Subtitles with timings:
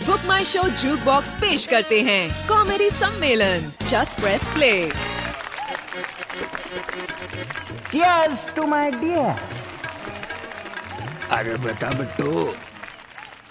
[0.00, 4.90] Book माई show jukebox पेश करते हैं। कॉमेडी सम्मेलन। Just press play
[7.92, 9.58] Cheers to my dears.
[11.30, 12.54] अरे बेटा बिट्टू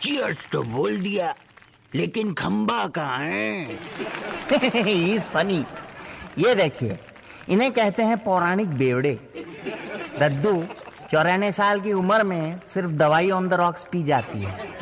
[0.02, 1.36] चीयर्स तो बोल दिया
[1.96, 3.80] लेकिन खंबा कहाँ है?
[5.16, 5.66] इज़ फनी
[6.38, 6.98] ये देखिए
[7.50, 9.14] इन्हें कहते हैं पौराणिक बेवड़े।
[10.20, 10.64] दद्दू
[11.12, 14.81] चौरानवे साल की उम्र में सिर्फ़ दवाई ऑन द रॉक्स पी जाती है।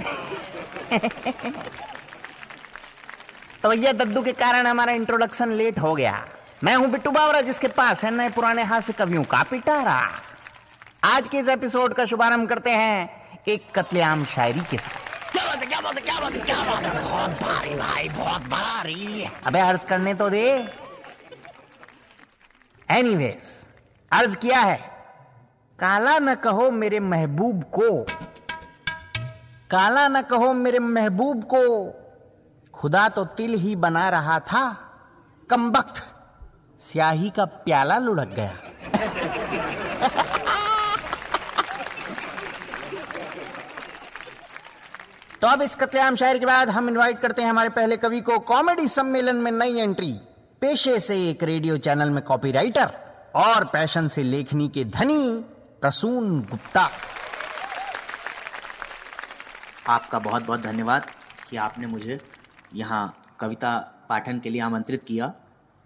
[3.63, 6.25] तो भैया दद्दू के कारण हमारा इंट्रोडक्शन लेट हो गया।
[6.63, 9.99] मैं हूँ बिट्टू बावरा जिसके पास है नए पुराने हास्य कवियों का पिटारा।
[11.03, 15.57] आज के इस एपिसोड का शुभारंभ करते हैं एक कत्लेआम शायरी के साथ। क्या बात
[15.57, 17.03] है क्या बात है क्या बात है क्या बात है?
[17.03, 20.67] बहुत भारी भाई बहुत भारी। अबे अर्ज़ करने तो दे।
[22.89, 23.57] एनीवेज
[24.11, 24.77] अर्ज़ किया है।
[25.79, 28.05] काला न कहो मेरे महबूब को।
[29.69, 31.61] काला न कहो मेरे महबूब को,
[32.73, 34.61] खुदा तो तिल ही बना रहा था
[35.49, 36.01] कम वक्त
[36.81, 38.53] स्याही का प्याला लुढ़क गया।
[45.41, 48.39] तो अब इस कत्लेआम शायर के बाद हम इनवाइट करते हैं हमारे पहले कवि को
[48.47, 50.11] कॉमेडी सम्मेलन में नई एंट्री
[50.61, 52.91] पेशे से एक रेडियो चैनल में कॉपीराइटर
[53.35, 55.39] और पैशन से लेखनी के धनी,
[55.81, 56.89] प्रसून गुप्ता।
[59.89, 61.05] आपका बहुत बहुत धन्यवाद
[61.49, 62.19] कि आपने मुझे
[62.75, 63.77] यहाँ कविता
[64.09, 65.33] पाठन के लिए आमंत्रित किया।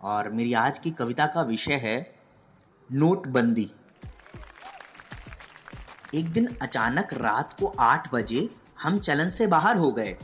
[0.02, 1.96] और मेरी आज की कविता का विषय है
[2.90, 3.70] नोटबंदी।
[6.16, 8.50] एक दिन अचानक रात को आठ बजे
[8.82, 10.18] हम चलन से बाहर हो गए।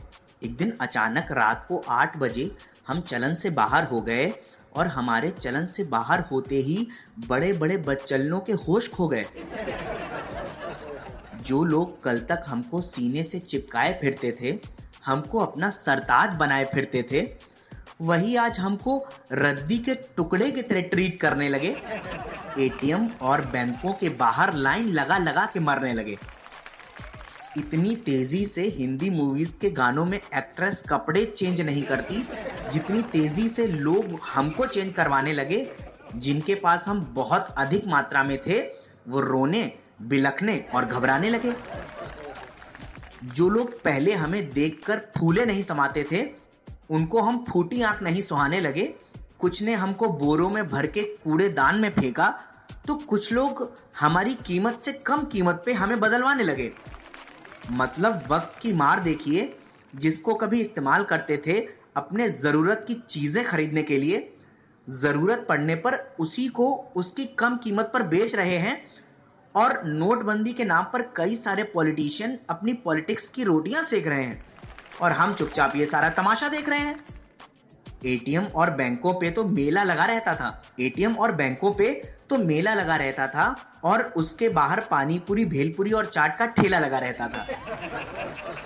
[0.44, 2.50] एक दिन अचानक रात को आठ बजे
[2.88, 4.32] हम चलन से बाहर हो गए
[4.76, 6.86] और हमारे चलन से बाहर होते ही
[7.28, 9.26] बड़े बड़े बच्चलनों के होश खो गए।
[11.42, 14.58] जो लोग कल तक हमको सीने से चिपकाए फिरते थे,
[15.04, 17.20] हमको अपना सरताज बनाए फिरते थे,
[18.00, 18.96] वही आज हमको
[19.32, 21.76] रद्दी के टुकड़े की तरह ट्रीट करने लगे।
[22.58, 26.16] एटीएम और बैंकों के बाहर लाइन लगा लगा के मरने लगे।
[27.58, 32.26] इतनी तेज़ी से हिंदी मूवीज़ के गानों में एक्ट्रेस कपड़े चेंज नहीं करती,
[32.72, 35.66] जितनी तेज़ी से लोग हमको चेंज करवाने लगे,
[36.16, 38.60] जिनके पास हम बहुत अधिक मात्रा में थे,
[39.08, 39.62] वो रोने
[40.00, 41.54] बिलखने और घबराने लगे।
[43.26, 46.22] जो लोग पहले हमें देखकर फूले नहीं समाते थे,
[46.90, 48.84] उनको हम फूटी आँख नहीं सुहाने लगे।
[49.40, 52.28] कुछ ने हमको बोरों में भर के कूड़ेदान में फेंका
[52.86, 56.70] तो कुछ लोग हमारी कीमत से कम कीमत पे हमें बदलवाने लगे।
[57.70, 59.54] मतलब वक्त की मार देखिए,
[59.94, 61.58] जिसको कभी इस्तेमाल करते थे
[61.96, 64.18] अपने ज़रूरत की चीज़ें खरीदने के लिए,
[64.88, 68.82] ज़रूरत पड़ने पर उसी को उसकी कम कीमत पर बेच रहे हैं
[69.54, 74.44] और नोटबंदी के नाम पर कई सारे पॉलिटिशियन अपनी पॉलिटिक्स की रोटियाँ सेक रहे हैं
[75.00, 77.04] और हम चुपचाप ये सारा तमाशा देख रहे हैं।
[78.06, 81.92] एटीएम और बैंकों पे तो मेला लगा रहता था। एटीएम और बैंकों पे
[82.30, 86.78] तो मेला लगा रहता था और उसके बाहर पानी पूरी भेलपुरी और चाट का ठेला
[86.78, 87.46] लगा रहता था।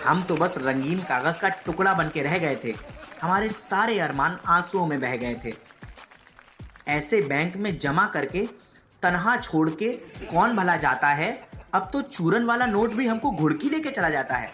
[0.04, 2.74] हम तो बस रंगीन कागज़ का टुकड़ा बन के रह गए थे।
[3.22, 5.54] हमारे सारे अरमान आंसुओं में बह गए थे।
[6.88, 8.48] ऐसे बैंक में जमा करके
[9.04, 9.92] तनहा छोड़ के
[10.26, 11.32] कौन भला जाता है?
[11.74, 14.52] अब तो चूरन वाला नोट भी हमको घुड़की दे के चला जाता है।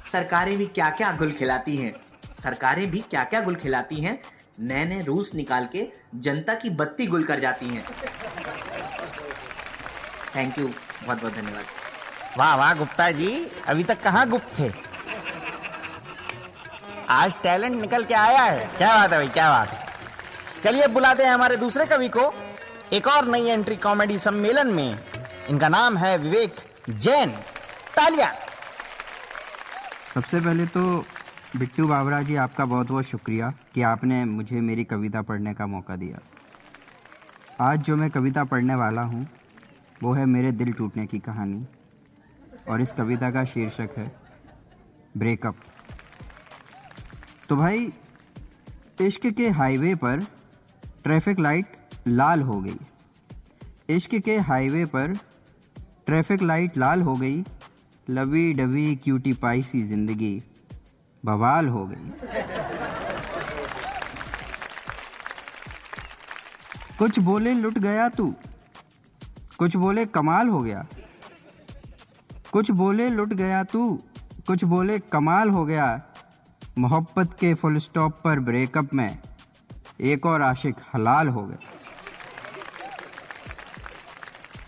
[0.00, 1.92] सरकारें भी क्या क्या गुल खिलाती हैं?
[2.34, 4.18] सरकारें भी क्या क्या गुल खिलाती हैं?
[4.60, 7.84] नए नए रूल्स निकाल के जनता की बत्ती गुल कर जाती हैं।
[10.36, 11.64] थैंक यू बहुत बहुत धन्यवाद।
[12.38, 14.70] वाह वाह, गुप्ता जी। अभी तक कहाँ गुप्त थे?
[17.08, 19.86] आज टैलेंट निकल के आया है। क्या बात है भाई, क्या बात है।
[20.64, 22.32] चलिए बुलाते हैं हमारे दूसरे कवि को।
[22.92, 24.98] एक और नई एंट्री कॉमेडी सम्मेलन में
[25.50, 26.56] इनका नाम है विवेक
[26.90, 27.30] जैन।
[27.96, 28.28] तालिया।
[30.14, 30.82] सबसे पहले तो
[31.56, 35.96] बिट्टू बाबरा जी, आपका बहुत बहुत शुक्रिया कि आपने मुझे मेरी कविता पढ़ने का मौका
[35.96, 36.20] दिया।
[37.60, 39.26] आज जो मैं कविता पढ़ने वाला हूँ,
[40.02, 41.66] वो है मेरे दिल टूटने की कहानी
[42.68, 44.10] और इस कविता का शीर्षक है
[45.16, 45.56] ब्रेकअप
[47.48, 47.92] तो भाई,
[49.00, 50.26] इश्क के हाईवे पर
[51.04, 52.76] ट्रैफ़िक लाइट लाल हो गई।
[53.88, 55.14] इश्क के हाईवे पर
[56.06, 57.44] ट्रैफ़िक लाइट लाल हो गई।
[58.10, 60.42] लवी डवी क्यूटी पाई सी ज़िंदगी
[61.24, 62.10] बवाल हो गई।
[66.98, 68.34] कुछ बोले लुट गया तू,
[69.58, 70.86] कुछ बोले कमाल हो गया।
[72.52, 73.98] कुछ बोले लुट गया तू,
[74.46, 75.86] कुछ बोले कमाल हो गया।
[76.78, 79.18] मोहब्बत के फुल स्टॉप पर ब्रेकअप में
[80.02, 81.71] एक और आशिक हलाल हो गया।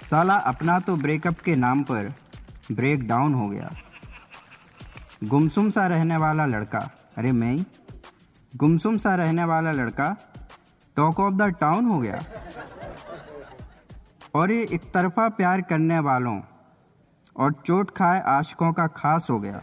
[0.04, 2.12] साला अपना तो ब्रेकअप के नाम पर
[2.72, 3.70] ब्रेक डाउन हो गया।
[5.24, 6.78] गुमसुम सा रहने वाला लड़का,
[7.16, 7.64] अरे मैं
[8.56, 10.16] गुमसुम सा रहने वाला लड़का
[10.96, 12.20] टॉक ऑफ़ द टाउन हो गया।
[14.34, 16.40] और ये एक तरफा प्यार करने वालों
[17.36, 19.62] और चोट खाए आशिकों का खास हो गया।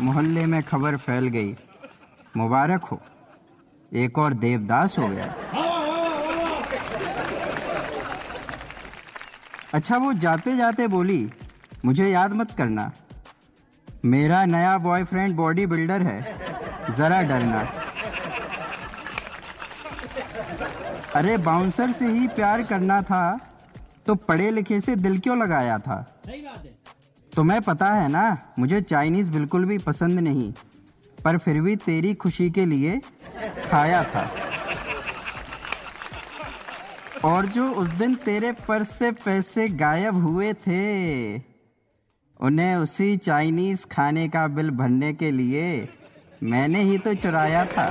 [0.00, 1.56] मोहल्ले में खबर फैल गई,
[2.36, 3.00] मुबारक हो।
[3.92, 5.34] एक और देवदास हो गया।
[9.72, 11.30] अच्छा वो जाते जाते बोली
[11.84, 12.90] मुझे याद मत करना।
[14.04, 16.20] मेरा नया बॉयफ्रेंड बॉडी बिल्डर है।
[16.96, 17.60] जरा डरना।
[21.14, 23.38] अरे बाउंसर से ही प्यार करना था
[24.06, 25.96] तो पढ़े लिखे से दिल क्यों लगाया था?
[27.32, 30.52] तुम्हें पता है ना मुझे चाइनीज़ बिल्कुल भी पसंद नहीं
[31.18, 33.00] पर फिर भी तेरी खुशी के लिए
[33.66, 34.28] खाया था।
[37.24, 41.36] और जो उस दिन तेरे पर्स से पैसे गायब हुए थे,
[42.40, 45.88] उन्हें उसी चाइनीज़ खाने का बिल भरने के लिए
[46.42, 47.88] मैंने ही तो चुराया था।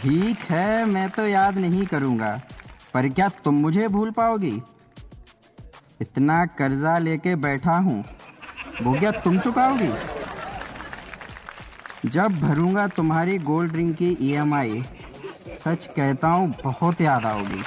[0.00, 2.40] ठीक है, मैं तो याद नहीं करूँगा,
[2.94, 4.62] पर क्या तुम मुझे भूल पाओगी?
[6.00, 8.04] इतना कर्जा लेके बैठा हूँ
[8.82, 9.92] वो क्या तुम चुकाओगी?
[12.04, 14.82] जब भरूँगा तुम्हारी गोल्ड ड्रिंक की ईएमआई
[15.64, 17.62] सच कहता हूँ, बहुत याद आओगी।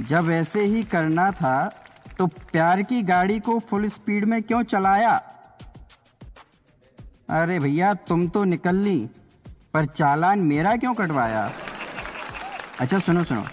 [0.00, 1.56] जब ऐसे ही करना था
[2.18, 5.12] तो प्यार की गाड़ी को फुल स्पीड में क्यों चलाया?
[7.30, 8.98] अरे भैया, तुम तो निकल ली
[9.74, 11.50] पर चालान मेरा क्यों कटवाया?
[12.80, 13.44] अच्छा सुनो सुनो।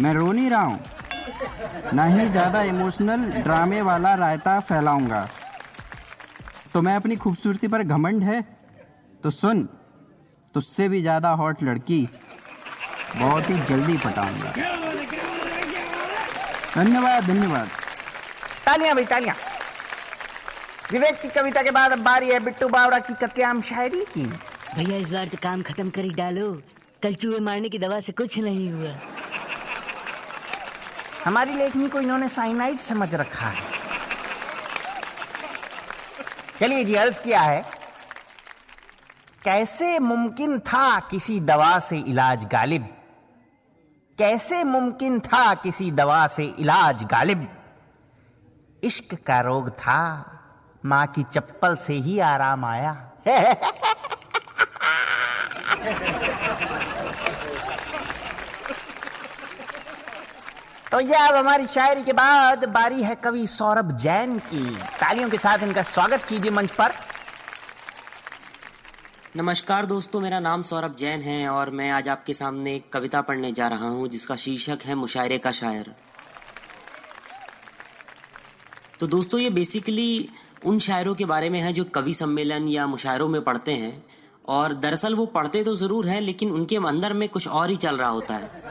[0.00, 0.80] मैं रो नहीं रहा हूँ।
[1.94, 5.28] ना ही ज़्यादा इमोशनल ड्रामे वाला रायता फैलाऊँगा।
[6.74, 8.44] तो मैं अपनी खूबसूरती पर घमंड है?
[9.26, 9.62] तो सुन
[10.54, 11.98] तुझसे भी ज़्यादा हॉट लड़की
[13.16, 14.50] बहुत ही जल्दी पटाऊँगा।
[16.74, 17.68] धन्यवाद धन्यवाद।
[18.66, 19.34] तालियाँ भाई तालियाँ।
[20.92, 24.26] विवेक की कविता के बाद अब बारी है बिट्टू बावरा की कत्याम शायरी की।
[24.76, 26.50] भैया इस बार तो काम खत्म कर ही डालो।
[27.02, 28.94] कल चूहे मारने की दवा से कुछ नहीं हुआ।
[31.24, 33.64] हमारी लेखनी को इन्होंने साइनाइड समझ रखा है।
[36.60, 37.64] चलिए जी अर्ज़ किया है
[39.46, 42.86] कैसे मुमकिन था किसी दवा से इलाज गालिब?
[44.18, 47.46] कैसे मुमकिन था किसी दवा से इलाज गालिब?
[48.82, 50.00] इश्क का रोग था,
[50.84, 52.92] माँ की चप्पल से ही आराम आया।
[60.92, 64.68] तो यह अब हमारी शायरी के बाद बारी है कवि सौरभ जैन की।
[65.00, 67.05] तालियों के साथ इनका स्वागत कीजिए मंच पर।
[69.36, 73.50] नमस्कार दोस्तों, मेरा नाम सौरभ जैन है और मैं आज आपके सामने एक कविता पढ़ने
[73.52, 75.92] जा रहा हूँ, जिसका शीर्षक है मुशायरे का शायर।
[79.00, 80.28] तो दोस्तों, ये बेसिकली
[80.66, 84.04] उन शायरों के बारे में है जो कवि सम्मेलन या मुशायरों में पढ़ते हैं।
[84.48, 87.96] और दरअसल वो पढ़ते तो ज़रूर हैं, लेकिन उनके अंदर में कुछ और ही चल
[87.96, 88.62] रहा होता है।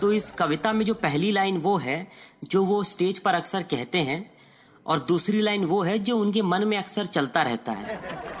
[0.00, 2.06] तो इस कविता में जो पहली लाइन वो है,
[2.44, 4.30] जो वो स्टेज पर अक्सर कहते हैं,
[4.86, 8.38] और दूसरी लाइन वो है, जो उनके मन में अक्सर चलता रहता है।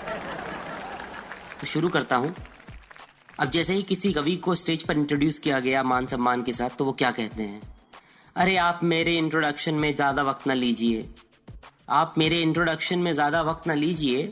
[1.60, 2.34] तो शुरू करता हूँ।
[3.40, 6.76] अब जैसे ही किसी कवि को स्टेज पर इंट्रोड्यूस किया गया मान सम्मान के साथ
[6.78, 7.60] तो वो क्या कहते हैं?
[8.36, 11.08] अरे, आप मेरे इंट्रोडक्शन में ज़्यादा वक्त ना लीजिए।
[11.88, 14.22] आप मेरे इंट्रोडक्शन में ज़्यादा वक्त ना लीजिए।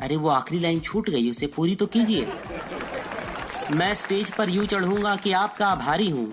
[0.00, 2.26] अरे, वो आखिरी लाइन छूट गई, उसे पूरी तो कीजिए।
[3.70, 6.32] मैं स्टेज पर यूँ चढ़ूँगा कि आपका आभारी हूँ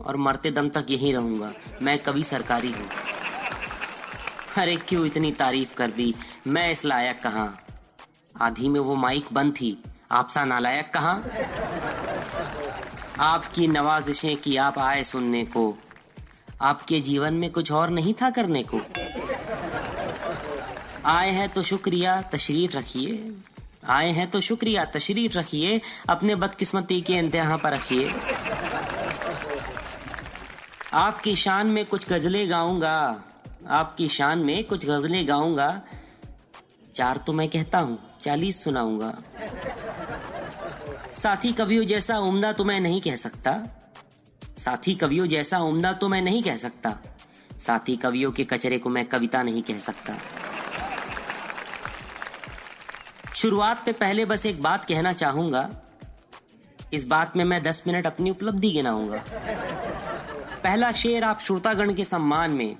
[0.00, 1.52] और मरते दम तक यहीं रहूँगा।
[1.82, 2.88] मैं कवि सरकारी हूँ।
[4.58, 6.14] अरे, क्यों इतनी तारीफ़ कर दी?
[6.46, 7.52] मैं इस लायक कहा?
[8.40, 11.20] आधी में वो माइक बंद थी। आपसा नालायक कहा?
[13.20, 15.78] आपकी नवाजिशें की आप आए सुनने को।
[16.62, 18.80] आपके जीवन में कुछ और नहीं था करने को।
[21.04, 23.36] आए हैं तो शुक्रिया, तशरीफ़ रखिए।
[23.88, 28.14] आए हैं तो शुक्रिया, तशरीफ़ रखिए। अपने बदकिस्मती के इंतहा पर रखिए।
[30.92, 33.22] आपकी शान में कुछ गजलें गाऊँगा।
[33.68, 35.80] आपकी शान में कुछ गजलें गाऊँगा।
[36.94, 39.12] चार तो मैं कहता हूँ, चालीस सुनाऊँगा।
[41.10, 43.52] साथी कवियों जैसा उम्दा तो मैं नहीं कह सकता।
[44.58, 46.94] साथी कवियों जैसा उम्दा तो मैं नहीं कह सकता।
[47.58, 50.16] साथी कवियों के कचरे को मैं कविता नहीं कह सकता।
[53.34, 55.68] शुरुआत पे पहले बस एक बात कहना चाहूँगा।
[56.92, 59.24] इस बात में मैं दस मिनट अपनी उपलब्धि गिनाऊँगा।
[60.64, 62.74] पहला शेर आप श्रोतागण के सम्मान में,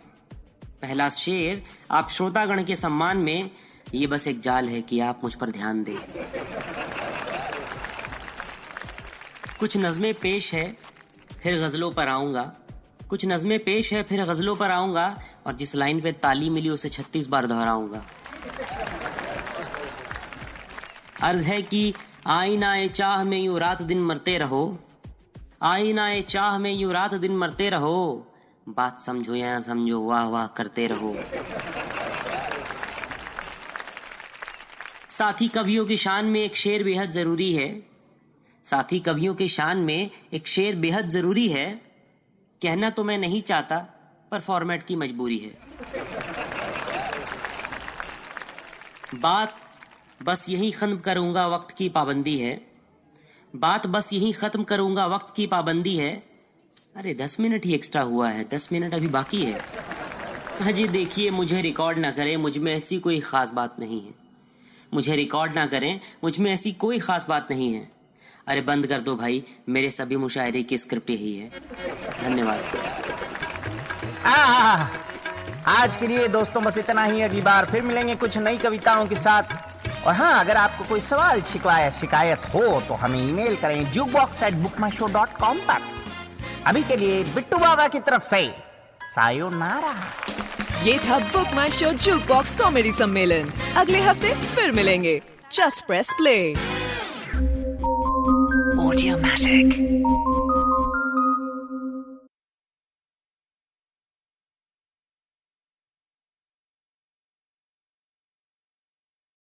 [0.83, 3.51] पहला शेर आप श्रोतागण के सम्मान में
[3.95, 5.97] ये बस एक जाल है कि आप मुझ पर ध्यान दें।
[9.61, 10.65] कुछ नज़में पेश है,
[11.43, 12.43] फिर गज़लों पर आऊँगा।
[13.09, 15.07] कुछ नज़में पेश है, फिर गज़लों पर आऊँगा
[15.47, 18.05] और जिस लाइन पे ताली मिली उसे छत्तीस बार दोहराऊँगा।
[21.23, 21.95] अर्ज़ है कि
[22.27, 24.79] आईना ए चाह में यूँ रात दिन मरते रहो।
[25.63, 28.27] आईना ए चाह में यूँ रात दिन मरते रहो।
[28.69, 31.17] बात समझो या ना समझो वाह वाह करते रहो।
[35.19, 37.87] साथी कवियों की शान में एक शेर बेहद ज़रूरी है।
[38.65, 41.71] साथी कवियों के शान में एक शेर बेहद ज़रूरी है।
[42.63, 43.79] कहना तो मैं नहीं चाहता,
[44.31, 45.59] पर फॉर्मेट की मजबूरी है।
[49.15, 49.61] बात
[50.23, 52.67] बस यही खत्म करूँगा वक्त की पाबंदी है।
[53.57, 56.23] बात बस यही खत्म करूँगा वक्त की पाबंदी है।
[56.97, 59.61] अरे, दस मिनट ही एक्स्ट्रा हुआ है। दस मिनट अभी बाकी है।
[60.61, 64.24] अजय देखिए, मुझे रिकॉर्ड ना करें। मुझमें ऐसी कोई खास बात नहीं है।
[64.95, 67.89] मुझे रिकॉर्ड ना करें, मुझमें ऐसी कोई खास बात नहीं है।
[68.49, 71.51] अरे बंद कर दो भाई, मेरे सभी मुशायरे की स्क्रिप्ट यही है।
[72.21, 72.61] धन्यवाद।
[75.69, 79.17] आज के लिए दोस्तों बस इतना ही, अगली बार फिर मिलेंगे कुछ नई कविताओं के
[79.17, 84.43] साथ। और हाँ अगर आपको कोई सवाल शिकवा शिकायत हो तो हमें ईमेल करें jukebox
[84.43, 85.81] at book my show dot com पर।
[86.67, 88.43] अभी के लिए बिट्टू बाबा की तरफ़ से
[89.07, 89.95] सायोनारा।
[90.85, 91.91] ये था book my show
[92.29, 95.21] jukebox comedy सम्मेलन। अगले हफ़्ते फिर मिलेंगे।
[95.53, 96.55] Just press play
[98.85, 99.73] Audiomatic.